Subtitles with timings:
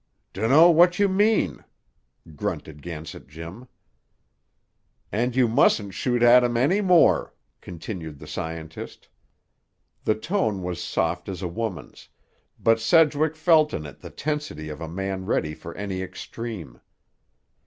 [0.33, 1.63] "Dun'no what you mean,"
[2.35, 3.67] grunted Gansett Jim.
[5.11, 9.09] "And you mustn't shoot at him any more," continued the scientist.
[10.03, 12.09] The tone was soft as a woman's;
[12.59, 16.81] but Sedgwick felt in it the tensity of a man ready for any extreme.